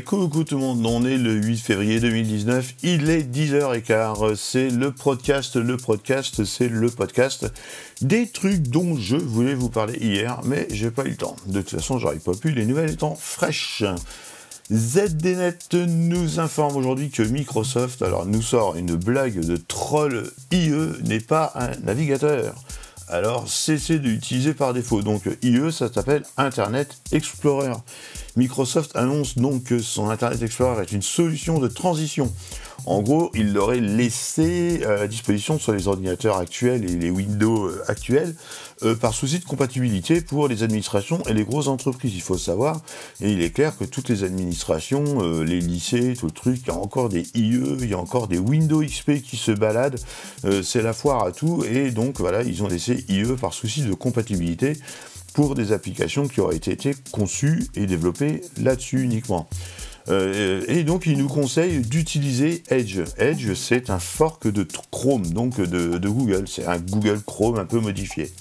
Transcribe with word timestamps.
coucou 0.00 0.44
tout 0.44 0.54
le 0.54 0.60
monde, 0.60 0.86
on 0.86 1.04
est 1.04 1.18
le 1.18 1.34
8 1.34 1.58
février 1.58 2.00
2019, 2.00 2.74
il 2.82 3.10
est 3.10 3.22
10h15, 3.22 4.36
c'est 4.36 4.70
le 4.70 4.90
podcast, 4.90 5.56
le 5.56 5.76
podcast, 5.76 6.44
c'est 6.44 6.68
le 6.68 6.88
podcast 6.88 7.52
des 8.00 8.28
trucs 8.28 8.62
dont 8.62 8.96
je 8.96 9.16
voulais 9.16 9.54
vous 9.54 9.68
parler 9.68 9.98
hier, 9.98 10.40
mais 10.44 10.66
j'ai 10.70 10.90
pas 10.90 11.04
eu 11.04 11.10
le 11.10 11.16
temps. 11.16 11.36
De 11.46 11.60
toute 11.60 11.78
façon, 11.78 11.98
j'aurais 11.98 12.16
pas 12.16 12.32
pu, 12.32 12.52
les 12.52 12.64
nouvelles 12.64 12.92
étant 12.92 13.14
fraîches. 13.14 13.84
ZDNet 14.72 15.74
nous 15.74 16.40
informe 16.40 16.76
aujourd'hui 16.76 17.10
que 17.10 17.22
Microsoft 17.22 18.00
alors, 18.00 18.24
nous 18.24 18.42
sort 18.42 18.76
une 18.76 18.96
blague 18.96 19.40
de 19.40 19.56
troll 19.56 20.30
IE 20.52 20.72
n'est 21.04 21.20
pas 21.20 21.52
un 21.54 21.70
navigateur. 21.84 22.54
Alors 23.08 23.46
cessez 23.48 23.98
d'utiliser 23.98 24.54
par 24.54 24.72
défaut. 24.72 25.02
Donc 25.02 25.24
IE, 25.42 25.70
ça 25.70 25.92
s'appelle 25.92 26.22
Internet 26.38 26.96
Explorer. 27.12 27.72
Microsoft 28.36 28.96
annonce 28.96 29.36
donc 29.36 29.64
que 29.64 29.78
son 29.78 30.08
Internet 30.08 30.42
Explorer 30.42 30.82
est 30.82 30.92
une 30.92 31.02
solution 31.02 31.58
de 31.58 31.68
transition. 31.68 32.32
En 32.84 33.00
gros, 33.00 33.30
il 33.34 33.52
l'aurait 33.52 33.80
laissé 33.80 34.84
à 34.84 35.06
disposition 35.06 35.58
sur 35.58 35.72
les 35.72 35.86
ordinateurs 35.86 36.38
actuels 36.38 36.84
et 36.84 36.96
les 36.96 37.10
Windows 37.10 37.66
euh, 37.66 37.84
actuels 37.86 38.34
euh, 38.82 38.96
par 38.96 39.14
souci 39.14 39.38
de 39.38 39.44
compatibilité 39.44 40.20
pour 40.20 40.48
les 40.48 40.64
administrations 40.64 41.22
et 41.28 41.32
les 41.32 41.44
grosses 41.44 41.68
entreprises, 41.68 42.12
il 42.14 42.22
faut 42.22 42.38
savoir. 42.38 42.80
Et 43.20 43.30
il 43.30 43.40
est 43.40 43.50
clair 43.50 43.76
que 43.76 43.84
toutes 43.84 44.08
les 44.08 44.24
administrations, 44.24 45.04
euh, 45.20 45.44
les 45.44 45.60
lycées, 45.60 46.14
tout 46.18 46.26
le 46.26 46.32
truc, 46.32 46.60
il 46.62 46.68
y 46.68 46.70
a 46.70 46.76
encore 46.76 47.08
des 47.08 47.28
IE, 47.34 47.62
il 47.80 47.88
y 47.88 47.94
a 47.94 47.98
encore 47.98 48.26
des 48.26 48.38
Windows 48.38 48.82
XP 48.82 49.22
qui 49.22 49.36
se 49.36 49.52
baladent. 49.52 50.00
C'est 50.62 50.82
la 50.82 50.92
foire 50.92 51.24
à 51.24 51.32
tout. 51.32 51.64
Et 51.64 51.90
donc 51.90 52.18
voilà, 52.18 52.42
ils 52.42 52.62
ont 52.64 52.68
laissé 52.68 53.04
IE 53.08 53.36
par 53.40 53.52
souci 53.52 53.82
de 53.82 53.94
compatibilité 53.94 54.76
pour 55.34 55.54
des 55.54 55.72
applications 55.72 56.28
qui 56.28 56.40
auraient 56.40 56.56
été 56.56 56.94
conçues 57.10 57.66
et 57.74 57.86
développées 57.86 58.42
là-dessus 58.60 59.02
uniquement. 59.02 59.48
Euh, 60.08 60.64
et 60.68 60.82
donc, 60.84 61.06
il 61.06 61.16
nous 61.18 61.28
conseille 61.28 61.80
d'utiliser 61.80 62.62
Edge. 62.68 63.00
Edge, 63.18 63.54
c'est 63.54 63.90
un 63.90 63.98
fork 63.98 64.48
de 64.48 64.66
Chrome, 64.90 65.26
donc 65.28 65.60
de, 65.60 65.98
de 65.98 66.08
Google. 66.08 66.44
C'est 66.48 66.66
un 66.66 66.78
Google 66.78 67.20
Chrome 67.24 67.58
un 67.58 67.64
peu 67.64 67.80
modifié. 67.80 68.32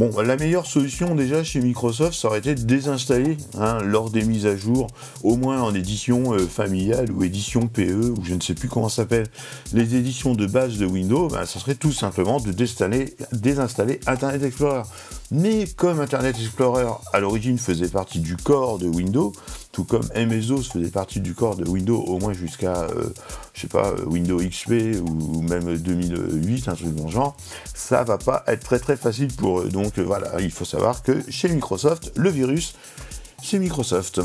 Bon, 0.00 0.18
la 0.22 0.38
meilleure 0.38 0.64
solution 0.64 1.14
déjà 1.14 1.44
chez 1.44 1.60
Microsoft, 1.60 2.14
ça 2.14 2.28
aurait 2.28 2.38
été 2.38 2.54
de 2.54 2.62
désinstaller 2.62 3.36
hein, 3.58 3.82
lors 3.84 4.08
des 4.08 4.24
mises 4.24 4.46
à 4.46 4.56
jour, 4.56 4.86
au 5.22 5.36
moins 5.36 5.60
en 5.60 5.74
édition 5.74 6.32
euh, 6.32 6.46
familiale 6.46 7.12
ou 7.12 7.22
édition 7.22 7.66
PE, 7.66 8.14
ou 8.16 8.24
je 8.24 8.32
ne 8.32 8.40
sais 8.40 8.54
plus 8.54 8.66
comment 8.66 8.88
ça 8.88 9.02
s'appelle, 9.02 9.26
les 9.74 9.96
éditions 9.96 10.34
de 10.34 10.46
base 10.46 10.78
de 10.78 10.86
Windows, 10.86 11.28
ben, 11.28 11.44
ça 11.44 11.60
serait 11.60 11.74
tout 11.74 11.92
simplement 11.92 12.40
de 12.40 12.50
désinstaller 12.50 14.00
Internet 14.06 14.42
Explorer. 14.42 14.84
Mais 15.32 15.66
comme 15.76 16.00
Internet 16.00 16.34
Explorer 16.40 16.86
à 17.12 17.20
l'origine 17.20 17.58
faisait 17.58 17.88
partie 17.88 18.20
du 18.20 18.38
corps 18.38 18.78
de 18.78 18.86
Windows, 18.86 19.32
tout 19.72 19.84
comme 19.84 20.08
MSOS 20.16 20.64
faisait 20.72 20.90
partie 20.90 21.20
du 21.20 21.34
corps 21.34 21.56
de 21.56 21.68
Windows 21.68 22.02
au 22.02 22.18
moins 22.18 22.32
jusqu'à, 22.32 22.82
euh, 22.82 23.10
je 23.54 23.62
sais 23.62 23.68
pas, 23.68 23.88
euh, 23.88 24.04
Windows 24.06 24.38
XP 24.38 25.00
ou, 25.00 25.42
même 25.42 25.76
2008, 25.76 26.68
un 26.68 26.74
truc 26.74 26.94
dans 26.94 27.04
le 27.04 27.10
genre, 27.10 27.36
ça 27.74 28.02
va 28.02 28.18
pas 28.18 28.42
être 28.48 28.64
très 28.64 28.78
très 28.78 28.96
facile 28.96 29.32
pour 29.32 29.60
eux. 29.60 29.68
Donc 29.68 29.98
euh, 29.98 30.02
voilà, 30.02 30.40
il 30.40 30.50
faut 30.50 30.64
savoir 30.64 31.02
que 31.02 31.22
chez 31.28 31.48
Microsoft, 31.48 32.12
le 32.16 32.30
virus, 32.30 32.74
c'est 33.42 33.58
Microsoft. 33.58 34.20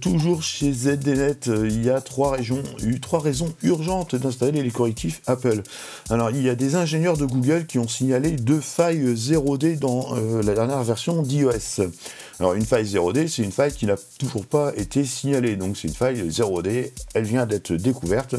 Toujours 0.00 0.42
chez 0.42 0.72
ZDNet, 0.72 1.46
il 1.46 1.84
y 1.84 1.90
a 1.90 2.00
trois, 2.00 2.32
régions, 2.32 2.62
trois 3.00 3.20
raisons 3.20 3.52
urgentes 3.62 4.14
d'installer 4.14 4.62
les 4.62 4.70
correctifs 4.70 5.20
Apple. 5.26 5.62
Alors, 6.10 6.30
il 6.30 6.42
y 6.42 6.48
a 6.48 6.54
des 6.54 6.76
ingénieurs 6.76 7.16
de 7.16 7.24
Google 7.24 7.66
qui 7.66 7.78
ont 7.78 7.88
signalé 7.88 8.32
deux 8.32 8.60
failles 8.60 9.14
0D 9.14 9.78
dans 9.78 10.14
la 10.14 10.54
dernière 10.54 10.82
version 10.82 11.22
d'iOS. 11.22 11.82
Alors 12.42 12.54
une 12.54 12.64
faille 12.64 12.84
0D, 12.84 13.28
c'est 13.28 13.42
une 13.44 13.52
faille 13.52 13.72
qui 13.72 13.86
n'a 13.86 13.94
toujours 14.18 14.46
pas 14.46 14.72
été 14.76 15.04
signalée. 15.04 15.54
Donc 15.54 15.76
c'est 15.76 15.86
une 15.86 15.94
faille 15.94 16.28
0D, 16.28 16.90
elle 17.14 17.24
vient 17.24 17.46
d'être 17.46 17.72
découverte. 17.72 18.34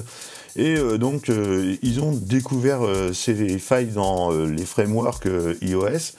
Et 0.55 0.75
euh, 0.75 0.97
donc 0.97 1.29
euh, 1.29 1.77
ils 1.81 2.01
ont 2.01 2.11
découvert 2.11 2.85
euh, 2.85 3.13
ces 3.13 3.57
failles 3.59 3.87
dans 3.87 4.31
les 4.31 4.65
frameworks 4.65 5.27
iOS. 5.61 6.17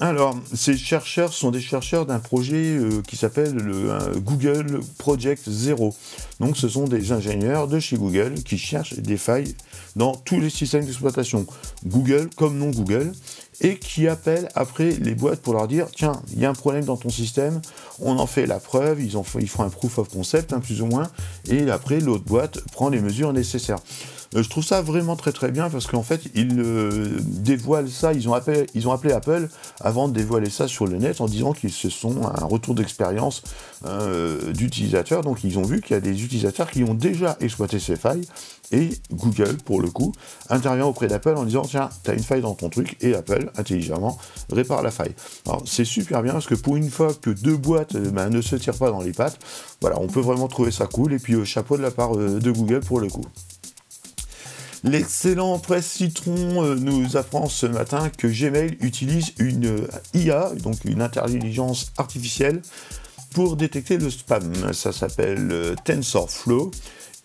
Alors, 0.00 0.38
ces 0.54 0.76
chercheurs 0.76 1.32
sont 1.32 1.50
des 1.50 1.60
chercheurs 1.60 2.06
d'un 2.06 2.18
projet 2.18 2.78
qui 3.06 3.16
s'appelle 3.16 3.54
le 3.54 4.18
Google 4.18 4.80
Project 4.98 5.48
Zero. 5.48 5.94
Donc, 6.40 6.56
ce 6.56 6.68
sont 6.68 6.84
des 6.84 7.12
ingénieurs 7.12 7.68
de 7.68 7.78
chez 7.78 7.96
Google 7.96 8.34
qui 8.44 8.58
cherchent 8.58 8.94
des 8.94 9.16
failles 9.16 9.54
dans 9.96 10.14
tous 10.14 10.40
les 10.40 10.50
systèmes 10.50 10.84
d'exploitation, 10.84 11.46
Google 11.86 12.28
comme 12.36 12.58
non 12.58 12.70
Google 12.70 13.12
et 13.60 13.78
qui 13.78 14.06
appellent 14.06 14.48
après 14.54 14.90
les 14.90 15.14
boîtes 15.14 15.40
pour 15.40 15.54
leur 15.54 15.66
dire 15.66 15.86
tiens, 15.94 16.20
il 16.34 16.40
y 16.40 16.44
a 16.44 16.50
un 16.50 16.54
problème 16.54 16.84
dans 16.84 16.96
ton 16.96 17.08
système, 17.08 17.60
on 18.00 18.18
en 18.18 18.26
fait 18.26 18.46
la 18.46 18.60
preuve, 18.60 19.00
ils, 19.00 19.14
ils 19.40 19.48
font 19.48 19.62
un 19.62 19.70
proof 19.70 19.98
of 19.98 20.08
concept, 20.08 20.52
hein, 20.52 20.60
plus 20.60 20.82
ou 20.82 20.86
moins, 20.86 21.08
et 21.48 21.70
après 21.70 22.00
l'autre 22.00 22.24
boîte 22.24 22.60
prend 22.72 22.90
les 22.90 23.00
mesures 23.00 23.32
nécessaires. 23.32 23.78
Euh, 24.34 24.42
je 24.42 24.50
trouve 24.50 24.64
ça 24.64 24.82
vraiment 24.82 25.16
très 25.16 25.32
très 25.32 25.50
bien 25.50 25.70
parce 25.70 25.86
qu'en 25.86 26.02
fait, 26.02 26.22
ils 26.34 26.58
euh, 26.58 27.18
dévoilent 27.22 27.88
ça, 27.88 28.12
ils 28.12 28.28
ont 28.28 28.34
appelé 28.34 29.12
Apple 29.12 29.48
avant 29.80 30.08
de 30.08 30.14
dévoiler 30.14 30.50
ça 30.50 30.68
sur 30.68 30.86
le 30.86 30.96
net 30.96 31.20
en 31.20 31.26
disant 31.26 31.52
qu'ils 31.52 31.72
se 31.72 31.90
sont 31.90 32.26
un 32.26 32.44
retour 32.44 32.74
d'expérience 32.74 33.42
euh, 33.84 34.52
d'utilisateurs. 34.52 35.22
Donc 35.22 35.44
ils 35.44 35.58
ont 35.58 35.62
vu 35.62 35.80
qu'il 35.80 35.94
y 35.94 35.96
a 35.96 36.00
des 36.00 36.24
utilisateurs 36.24 36.70
qui 36.70 36.82
ont 36.84 36.94
déjà 36.94 37.36
exploité 37.40 37.78
ces 37.78 37.96
failles 37.96 38.26
et 38.72 38.90
Google, 39.12 39.56
pour 39.64 39.80
le 39.80 39.88
coup, 39.90 40.12
intervient 40.50 40.86
auprès 40.86 41.06
d'Apple 41.06 41.36
en 41.36 41.44
disant 41.44 41.62
tiens, 41.62 41.88
tu 42.04 42.10
as 42.10 42.14
une 42.14 42.22
faille 42.22 42.40
dans 42.40 42.54
ton 42.54 42.68
truc 42.68 42.96
et 43.00 43.14
Apple, 43.14 43.50
intelligemment, 43.56 44.18
répare 44.50 44.82
la 44.82 44.90
faille. 44.90 45.14
Alors 45.46 45.62
c'est 45.66 45.84
super 45.84 46.22
bien 46.22 46.32
parce 46.32 46.46
que 46.46 46.54
pour 46.54 46.76
une 46.76 46.90
fois 46.90 47.12
que 47.14 47.30
deux 47.30 47.56
boîtes 47.56 47.96
ben, 47.96 48.28
ne 48.28 48.40
se 48.40 48.56
tirent 48.56 48.78
pas 48.78 48.90
dans 48.90 49.02
les 49.02 49.12
pattes, 49.12 49.38
voilà, 49.80 50.00
on 50.00 50.08
peut 50.08 50.20
vraiment 50.20 50.48
trouver 50.48 50.70
ça 50.70 50.86
cool 50.86 51.12
et 51.12 51.18
puis 51.18 51.44
chapeau 51.44 51.76
de 51.76 51.82
la 51.82 51.90
part 51.90 52.16
de 52.16 52.50
Google 52.50 52.80
pour 52.80 53.00
le 53.00 53.08
coup. 53.08 53.24
L'excellent 54.86 55.58
Presse 55.58 55.90
Citron 55.90 56.62
euh, 56.62 56.76
nous 56.76 57.16
apprend 57.16 57.48
ce 57.48 57.66
matin 57.66 58.08
que 58.08 58.28
Gmail 58.28 58.76
utilise 58.80 59.32
une 59.38 59.66
euh, 59.66 59.88
IA, 60.14 60.52
donc 60.62 60.84
une 60.84 61.02
intelligence 61.02 61.92
artificielle, 61.98 62.62
pour 63.34 63.56
détecter 63.56 63.98
le 63.98 64.10
spam. 64.10 64.72
Ça 64.72 64.92
s'appelle 64.92 65.48
euh, 65.50 65.74
TensorFlow 65.84 66.70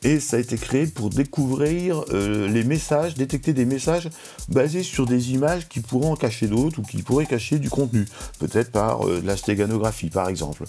et 0.02 0.20
ça 0.20 0.38
a 0.38 0.40
été 0.40 0.58
créé 0.58 0.88
pour 0.88 1.12
découvrir 1.12 2.04
les 2.12 2.64
messages, 2.64 3.14
détecter 3.14 3.54
des 3.54 3.66
messages 3.66 4.10
basés 4.50 4.82
sur 4.82 5.06
des 5.06 5.34
images 5.34 5.70
qui 5.70 5.80
pourraient 5.80 6.08
en 6.08 6.16
cacher 6.16 6.48
d'autres 6.48 6.80
ou 6.80 6.82
qui 6.82 7.04
pourraient 7.04 7.28
cacher 7.28 7.60
du 7.60 7.70
contenu, 7.70 8.08
peut-être 8.40 8.72
par 8.72 9.06
de 9.06 9.22
la 9.24 9.38
stéganographie 9.38 10.10
par 10.10 10.28
exemple. 10.28 10.64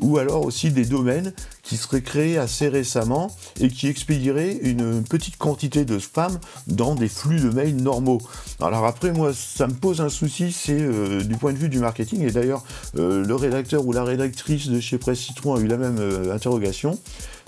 Ou 0.00 0.18
alors 0.18 0.44
aussi 0.44 0.72
des 0.72 0.84
domaines 0.84 1.32
qui 1.62 1.76
seraient 1.76 2.02
créés 2.02 2.38
assez 2.38 2.68
récemment 2.68 3.34
et 3.60 3.68
qui 3.68 3.88
expédieraient 3.88 4.58
une 4.62 5.02
petite 5.04 5.36
quantité 5.36 5.84
de 5.84 5.98
spam 5.98 6.38
dans 6.66 6.94
des 6.94 7.08
flux 7.08 7.40
de 7.40 7.50
mails 7.50 7.76
normaux. 7.76 8.20
Alors 8.60 8.84
après 8.84 9.12
moi 9.12 9.32
ça 9.34 9.66
me 9.66 9.74
pose 9.74 10.00
un 10.00 10.08
souci, 10.08 10.52
c'est 10.52 10.80
euh, 10.80 11.22
du 11.22 11.36
point 11.36 11.52
de 11.52 11.58
vue 11.58 11.68
du 11.68 11.78
marketing 11.78 12.22
et 12.22 12.30
d'ailleurs 12.30 12.64
le 12.94 13.34
rédacteur 13.34 13.86
ou 13.86 13.92
la 13.92 14.04
rédactrice 14.04 14.68
de 14.68 14.80
chez 14.80 14.98
Presse 14.98 15.20
Citron 15.20 15.54
a 15.54 15.60
eu 15.60 15.66
la 15.66 15.76
même 15.76 15.98
interrogation. 16.32 16.98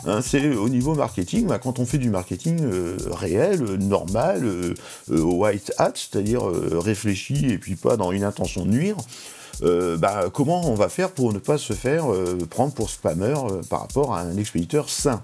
Hein, 0.07 0.21
c'est 0.21 0.55
au 0.55 0.69
niveau 0.69 0.95
marketing, 0.95 1.47
bah, 1.47 1.59
quand 1.59 1.79
on 1.79 1.87
fait 1.87 1.99
du 1.99 2.11
marketing 2.11 2.61
euh, 2.63 2.97
réel, 3.11 3.63
euh, 3.63 3.77
normal, 3.79 4.45
euh, 4.45 4.75
white 5.09 5.73
hat, 5.79 5.93
c'est-à-dire 5.95 6.43
réfléchi 6.45 7.47
et 7.47 7.59
puis 7.59 7.75
pas 7.75 7.97
dans 7.97 8.13
une 8.13 8.25
intention 8.25 8.67
de 8.67 8.71
nuire, 8.71 8.97
bah, 9.63 10.31
comment 10.33 10.69
on 10.69 10.75
va 10.75 10.89
faire 10.89 11.11
pour 11.11 11.33
ne 11.33 11.39
pas 11.39 11.59
se 11.59 11.73
faire 11.73 12.07
prendre 12.51 12.73
pour 12.73 12.91
spammer 12.91 13.35
par 13.71 13.81
rapport 13.81 14.15
à 14.15 14.21
un 14.21 14.37
expéditeur 14.37 14.89
sain? 14.89 15.23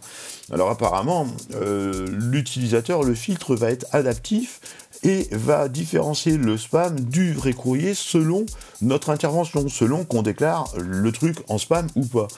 Alors 0.52 0.70
apparemment, 0.70 1.26
l'utilisateur, 1.60 3.03
le 3.03 3.15
filtre 3.15 3.54
va 3.54 3.71
être 3.71 3.86
adaptif 3.92 4.60
et 5.03 5.28
va 5.32 5.68
différencier 5.68 6.36
le 6.36 6.59
spam 6.59 6.98
du 7.00 7.32
vrai 7.32 7.53
courrier 7.53 7.94
selon 7.94 8.44
notre 8.82 9.10
intervention, 9.10 9.68
selon 9.68 10.04
qu'on 10.04 10.22
déclare 10.22 10.68
le 10.76 11.10
truc 11.12 11.38
en 11.48 11.59
spam 11.59 11.86
ou 11.97 12.04
pas. 12.04 12.28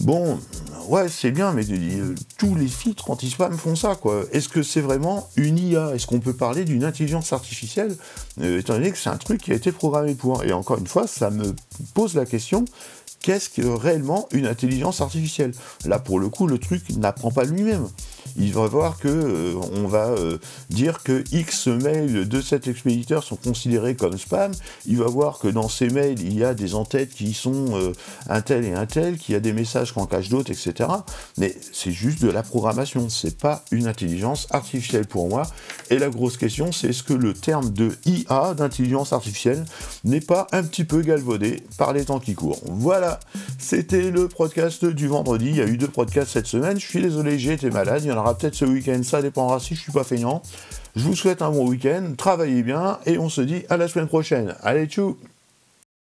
Bon, 0.00 0.38
ouais, 0.88 1.08
c'est 1.08 1.30
bien, 1.30 1.52
mais 1.52 1.62
euh, 1.70 2.14
tous 2.38 2.54
les 2.54 2.68
filtres 2.68 3.10
anti-spam 3.10 3.56
font 3.56 3.76
ça, 3.76 3.96
quoi. 3.96 4.24
Est-ce 4.32 4.48
que 4.48 4.62
c'est 4.62 4.80
vraiment 4.80 5.28
une 5.36 5.58
IA 5.58 5.94
Est-ce 5.94 6.06
qu'on 6.06 6.20
peut 6.20 6.32
parler 6.32 6.64
d'une 6.64 6.84
intelligence 6.84 7.34
artificielle 7.34 7.94
euh, 8.40 8.60
Étant 8.60 8.74
donné 8.74 8.90
que 8.90 8.98
c'est 8.98 9.10
un 9.10 9.18
truc 9.18 9.42
qui 9.42 9.52
a 9.52 9.54
été 9.54 9.72
programmé 9.72 10.14
pour? 10.14 10.42
Et 10.44 10.52
encore 10.52 10.78
une 10.78 10.86
fois, 10.86 11.06
ça 11.06 11.30
me 11.30 11.54
pose 11.94 12.14
la 12.14 12.24
question 12.24 12.64
qu'est-ce 13.22 13.50
que 13.50 13.66
réellement 13.66 14.26
une 14.32 14.46
intelligence 14.46 15.00
artificielle? 15.00 15.52
Là, 15.84 15.98
pour 15.98 16.18
le 16.18 16.28
coup, 16.28 16.46
le 16.46 16.58
truc 16.58 16.88
n'apprend 16.96 17.30
pas 17.30 17.44
lui-même. 17.44 17.86
Il 18.36 18.52
va 18.52 18.66
voir 18.66 18.98
que 18.98 19.08
euh, 19.08 19.54
on 19.76 19.86
va 19.86 20.08
euh, 20.08 20.38
dire 20.68 21.02
que 21.02 21.24
X 21.32 21.66
mails 21.66 22.28
de 22.28 22.40
cet 22.40 22.68
expéditeur 22.68 23.24
sont 23.24 23.36
considérés 23.36 23.96
comme 23.96 24.16
spam. 24.18 24.52
Il 24.86 24.98
va 24.98 25.06
voir 25.06 25.38
que 25.38 25.48
dans 25.48 25.68
ces 25.68 25.88
mails, 25.88 26.20
il 26.20 26.38
y 26.38 26.44
a 26.44 26.54
des 26.54 26.74
entêtes 26.74 27.10
qui 27.10 27.34
sont 27.34 27.78
euh, 27.78 27.92
un 28.28 28.40
tel 28.40 28.64
et 28.64 28.72
un 28.72 28.86
tel, 28.86 29.18
qu'il 29.18 29.32
y 29.32 29.36
a 29.36 29.40
des 29.40 29.52
messages 29.52 29.92
qu'on 29.92 30.06
cache 30.06 30.28
d'autres, 30.28 30.50
etc. 30.50 30.88
Mais 31.38 31.54
c'est 31.72 31.92
juste 31.92 32.22
de 32.22 32.30
la 32.30 32.42
programmation, 32.42 33.08
c'est 33.08 33.38
pas 33.38 33.64
une 33.70 33.86
intelligence 33.86 34.46
artificielle 34.50 35.06
pour 35.06 35.28
moi. 35.28 35.42
Et 35.90 35.98
la 35.98 36.08
grosse 36.08 36.36
question, 36.36 36.72
c'est 36.72 36.88
est-ce 36.88 37.02
que 37.02 37.14
le 37.14 37.34
terme 37.34 37.70
de 37.70 37.96
IA, 38.04 38.54
d'intelligence 38.54 39.12
artificielle, 39.12 39.64
n'est 40.04 40.20
pas 40.20 40.46
un 40.52 40.62
petit 40.62 40.84
peu 40.84 41.02
galvaudé 41.02 41.62
par 41.78 41.92
les 41.92 42.04
temps 42.04 42.20
qui 42.20 42.34
courent? 42.34 42.60
Voilà, 42.64 43.20
c'était 43.58 44.10
le 44.10 44.28
podcast 44.28 44.84
du 44.84 45.06
vendredi. 45.06 45.46
Il 45.50 45.56
y 45.56 45.60
a 45.60 45.66
eu 45.66 45.76
deux 45.76 45.88
podcasts 45.88 46.32
cette 46.32 46.46
semaine. 46.46 46.78
Je 46.78 46.86
suis 46.86 47.00
désolé, 47.00 47.38
j'ai 47.38 47.52
été 47.52 47.70
malade. 47.70 48.02
Il 48.04 48.08
y 48.08 48.12
en 48.12 48.18
peut-être 48.22 48.54
ce 48.54 48.64
week-end. 48.64 49.02
Ça 49.02 49.22
dépendra 49.22 49.60
si 49.60 49.74
je 49.74 49.80
suis 49.80 49.92
pas 49.92 50.04
feignant. 50.04 50.42
Je 50.96 51.04
vous 51.04 51.14
souhaite 51.14 51.42
un 51.42 51.50
bon 51.50 51.68
week-end. 51.68 52.14
Travaillez 52.16 52.62
bien 52.62 52.98
et 53.06 53.18
on 53.18 53.28
se 53.28 53.40
dit 53.40 53.64
à 53.68 53.76
la 53.76 53.88
semaine 53.88 54.08
prochaine. 54.08 54.54
Allez, 54.62 54.86
tchou 54.86 55.16